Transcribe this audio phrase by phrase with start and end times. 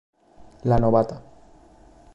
[0.63, 1.21] La novata